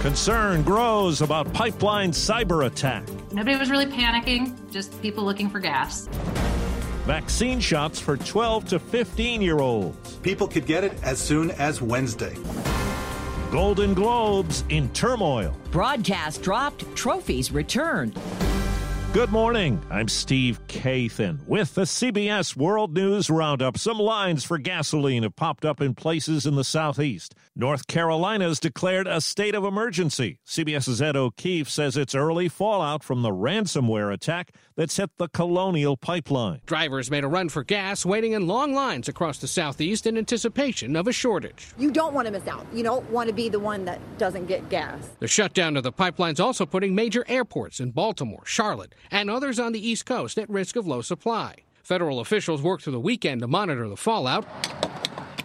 [0.00, 3.02] Concern grows about pipeline cyber attack.
[3.32, 6.06] Nobody was really panicking, just people looking for gas.
[7.04, 10.14] Vaccine shots for 12 to 15 year olds.
[10.18, 12.36] People could get it as soon as Wednesday.
[13.50, 15.52] Golden Globes in turmoil.
[15.72, 18.16] Broadcast dropped, trophies returned.
[19.14, 19.80] Good morning.
[19.90, 23.78] I'm Steve Kathan with the CBS World News Roundup.
[23.78, 27.34] Some lines for gasoline have popped up in places in the southeast.
[27.56, 30.40] North Carolina's declared a state of emergency.
[30.46, 35.96] CBS's Ed O'Keefe says it's early fallout from the ransomware attack that's hit the Colonial
[35.96, 36.60] Pipeline.
[36.66, 40.94] Drivers made a run for gas, waiting in long lines across the southeast in anticipation
[40.94, 41.72] of a shortage.
[41.78, 42.66] You don't want to miss out.
[42.74, 45.08] You don't want to be the one that doesn't get gas.
[45.18, 49.72] The shutdown of the pipeline's also putting major airports in Baltimore, Charlotte, and others on
[49.72, 51.56] the East Coast at risk of low supply.
[51.82, 54.46] Federal officials worked through the weekend to monitor the fallout,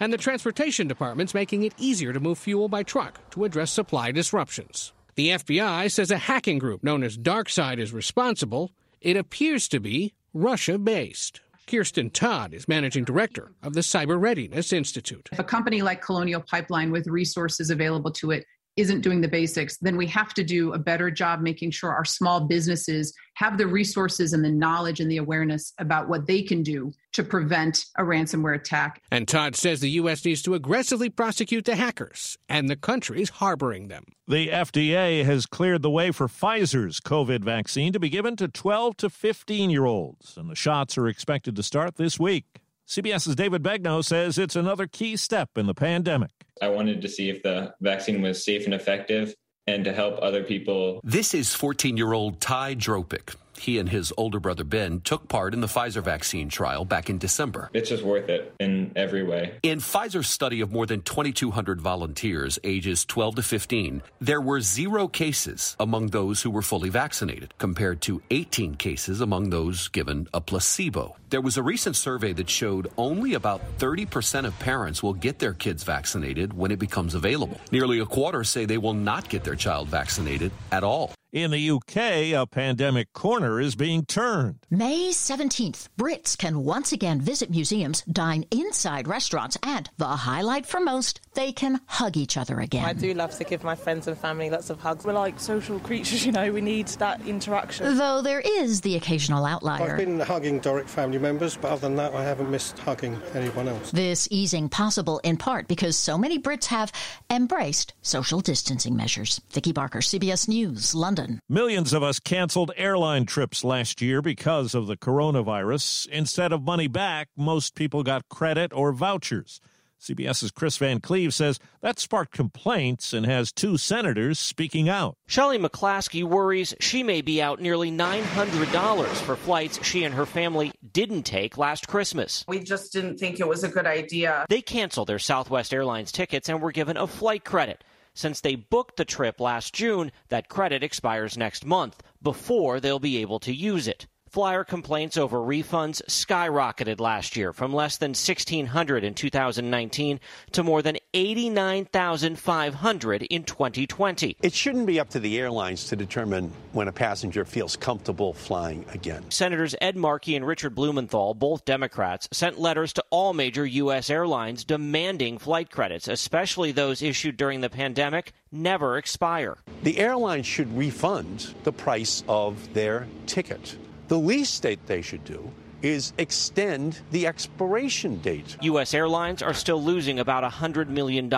[0.00, 4.12] and the Transportation Department's making it easier to move fuel by truck to address supply
[4.12, 4.92] disruptions.
[5.16, 8.70] The FBI says a hacking group known as DarkSide is responsible.
[9.00, 11.40] It appears to be Russia based.
[11.66, 15.28] Kiersten Todd is managing director of the Cyber Readiness Institute.
[15.36, 18.46] A company like Colonial Pipeline with resources available to it
[18.78, 22.04] isn't doing the basics, then we have to do a better job making sure our
[22.04, 26.62] small businesses have the resources and the knowledge and the awareness about what they can
[26.62, 29.02] do to prevent a ransomware attack.
[29.10, 30.24] And Todd says the U.S.
[30.24, 34.04] needs to aggressively prosecute the hackers and the countries harboring them.
[34.26, 38.96] The FDA has cleared the way for Pfizer's COVID vaccine to be given to 12
[38.98, 42.60] to 15 year olds, and the shots are expected to start this week.
[42.88, 46.30] CBS's David Begnaud says it's another key step in the pandemic.
[46.62, 49.34] I wanted to see if the vaccine was safe and effective
[49.66, 51.00] and to help other people.
[51.04, 53.34] This is 14 year old Ty Dropic.
[53.58, 57.18] He and his older brother Ben took part in the Pfizer vaccine trial back in
[57.18, 57.70] December.
[57.74, 59.54] It's just worth it in every way.
[59.62, 65.08] In Pfizer's study of more than 2,200 volunteers ages 12 to 15, there were zero
[65.08, 70.40] cases among those who were fully vaccinated, compared to 18 cases among those given a
[70.40, 71.16] placebo.
[71.30, 75.52] There was a recent survey that showed only about 30% of parents will get their
[75.52, 77.60] kids vaccinated when it becomes available.
[77.70, 81.12] Nearly a quarter say they will not get their child vaccinated at all.
[81.30, 84.60] In the UK, a pandemic corner is being turned.
[84.70, 90.80] May 17th, Brits can once again visit museums, dine inside restaurants, and the highlight for
[90.80, 92.82] most, they can hug each other again.
[92.82, 95.04] I do love to give my friends and family lots of hugs.
[95.04, 97.98] We're like social creatures, you know, we need that interaction.
[97.98, 99.90] Though there is the occasional outlier.
[99.90, 103.68] I've been hugging Doric family members, but other than that, I haven't missed hugging anyone
[103.68, 103.90] else.
[103.90, 106.90] This easing possible in part because so many Brits have
[107.28, 109.42] embraced social distancing measures.
[109.50, 111.17] Vicki Barker, CBS News, London.
[111.48, 116.08] Millions of us canceled airline trips last year because of the coronavirus.
[116.08, 119.60] Instead of money back, most people got credit or vouchers.
[120.00, 125.16] CBS's Chris Van Cleave says that sparked complaints and has two senators speaking out.
[125.26, 130.70] Shelley McClaskey worries she may be out nearly $900 for flights she and her family
[130.92, 132.44] didn't take last Christmas.
[132.46, 134.46] We just didn't think it was a good idea.
[134.48, 137.82] They canceled their Southwest Airlines tickets and were given a flight credit.
[138.18, 143.18] Since they booked the trip last June, that credit expires next month before they'll be
[143.18, 144.08] able to use it.
[144.30, 150.20] Flyer complaints over refunds skyrocketed last year from less than 1,600 in 2019
[150.52, 154.36] to more than 89,500 in 2020.
[154.42, 158.84] It shouldn't be up to the airlines to determine when a passenger feels comfortable flying
[158.92, 159.24] again.
[159.30, 164.10] Senators Ed Markey and Richard Blumenthal, both Democrats, sent letters to all major U.S.
[164.10, 169.56] airlines demanding flight credits, especially those issued during the pandemic, never expire.
[169.82, 173.78] The airlines should refund the price of their ticket.
[174.08, 175.50] The least that they should do
[175.82, 178.56] is extend the expiration date.
[178.62, 178.94] U.S.
[178.94, 181.30] airlines are still losing about $100 million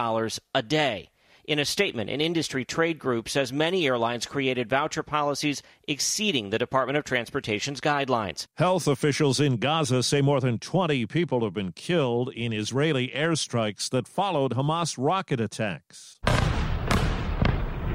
[0.54, 1.10] a day.
[1.46, 6.58] In a statement, an industry trade group says many airlines created voucher policies exceeding the
[6.58, 8.46] Department of Transportation's guidelines.
[8.54, 13.90] Health officials in Gaza say more than 20 people have been killed in Israeli airstrikes
[13.90, 16.20] that followed Hamas rocket attacks.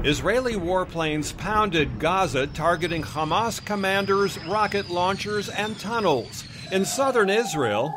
[0.06, 6.44] Israeli warplanes pounded Gaza, targeting Hamas commanders, rocket launchers, and tunnels.
[6.70, 7.92] In southern Israel,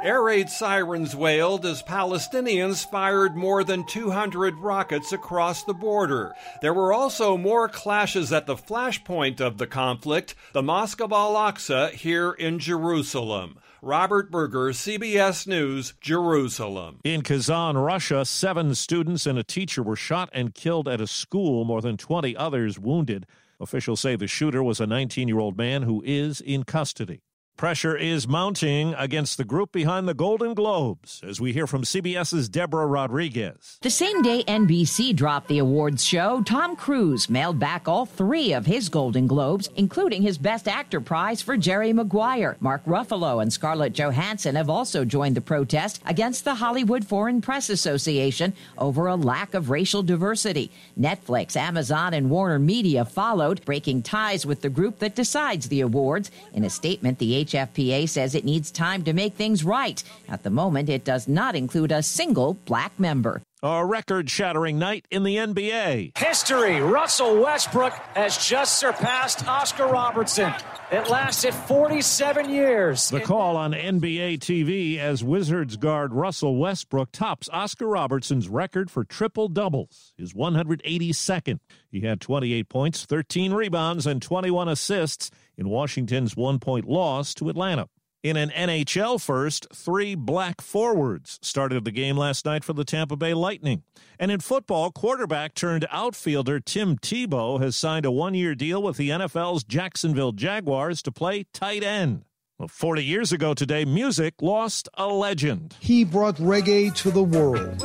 [0.00, 6.36] Air raid sirens wailed as Palestinians fired more than 200 rockets across the border.
[6.62, 11.34] There were also more clashes at the flashpoint of the conflict, the Mosque of Al
[11.34, 13.58] Aqsa here in Jerusalem.
[13.82, 17.00] Robert Berger, CBS News, Jerusalem.
[17.02, 21.64] In Kazan, Russia, seven students and a teacher were shot and killed at a school,
[21.64, 23.26] more than 20 others wounded.
[23.58, 27.20] Officials say the shooter was a 19 year old man who is in custody.
[27.58, 32.48] Pressure is mounting against the group behind the Golden Globes, as we hear from CBS's
[32.48, 33.80] Deborah Rodriguez.
[33.82, 38.64] The same day NBC dropped the awards show, Tom Cruise mailed back all three of
[38.64, 42.56] his Golden Globes, including his Best Actor prize for Jerry Maguire.
[42.60, 47.70] Mark Ruffalo and Scarlett Johansson have also joined the protest against the Hollywood Foreign Press
[47.70, 50.70] Association over a lack of racial diversity.
[50.96, 56.30] Netflix, Amazon, and Warner Media followed, breaking ties with the group that decides the awards.
[56.54, 60.02] In a statement, the HFPA says it needs time to make things right.
[60.28, 63.42] At the moment, it does not include a single black member.
[63.60, 66.16] A record shattering night in the NBA.
[66.16, 70.52] History Russell Westbrook has just surpassed Oscar Robertson.
[70.92, 73.10] It lasted 47 years.
[73.10, 79.02] The call on NBA TV as Wizards guard Russell Westbrook tops Oscar Robertson's record for
[79.02, 81.58] triple doubles, his 182nd.
[81.90, 87.50] He had 28 points, 13 rebounds, and 21 assists in Washington's one point loss to
[87.50, 87.88] Atlanta.
[88.22, 93.16] In an NHL first, three black forwards started the game last night for the Tampa
[93.16, 93.84] Bay Lightning.
[94.18, 98.96] And in football, quarterback turned outfielder Tim Tebow has signed a one year deal with
[98.96, 102.24] the NFL's Jacksonville Jaguars to play tight end.
[102.58, 105.76] Well, 40 years ago today, music lost a legend.
[105.78, 107.80] He brought reggae to the world.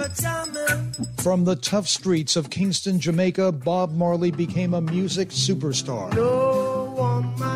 [1.21, 6.11] From the tough streets of Kingston, Jamaica, Bob Marley became a music superstar.
[6.15, 7.52] No woman, no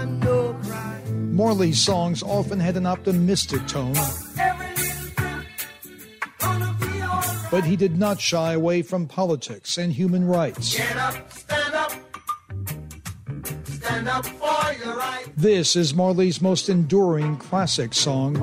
[1.38, 1.46] cry.
[1.46, 3.94] Marley's songs often had an optimistic tone.
[7.50, 10.78] But he did not shy away from politics and human rights.
[10.80, 11.92] Up, stand up.
[13.64, 15.26] Stand up for your right.
[15.38, 18.36] This is Marley's most enduring classic song.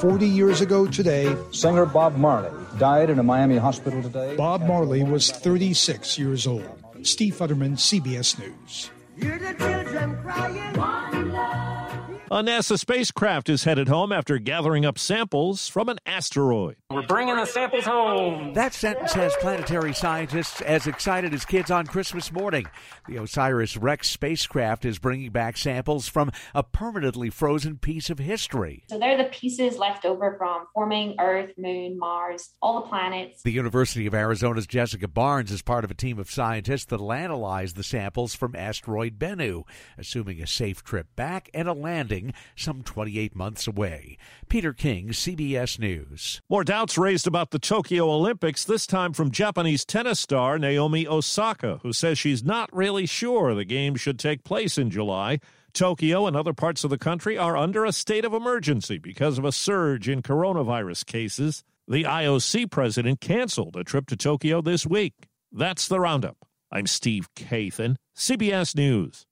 [0.00, 4.34] 40 years ago today, singer Bob Marley died in a Miami hospital today.
[4.34, 6.82] Bob Marley was 36 years old.
[7.02, 8.90] Steve Futterman, CBS News.
[12.32, 16.76] A NASA spacecraft is headed home after gathering up samples from an asteroid.
[16.88, 18.54] We're bringing the samples home.
[18.54, 22.66] That sentence has planetary scientists as excited as kids on Christmas morning.
[23.08, 28.84] The OSIRIS REx spacecraft is bringing back samples from a permanently frozen piece of history.
[28.90, 33.42] So they're the pieces left over from forming Earth, Moon, Mars, all the planets.
[33.42, 37.74] The University of Arizona's Jessica Barnes is part of a team of scientists that'll analyze
[37.74, 39.64] the samples from asteroid Bennu,
[39.98, 42.19] assuming a safe trip back and a landing
[42.56, 44.16] some 28 months away.
[44.48, 46.40] Peter King, CBS News.
[46.48, 51.80] More doubts raised about the Tokyo Olympics, this time from Japanese tennis star Naomi Osaka,
[51.82, 55.38] who says she's not really sure the games should take place in July.
[55.72, 59.44] Tokyo and other parts of the country are under a state of emergency because of
[59.44, 61.62] a surge in coronavirus cases.
[61.86, 65.14] The IOC president canceled a trip to Tokyo this week.
[65.52, 66.36] That's the roundup.
[66.70, 69.26] I'm Steve Kathan, CBS News.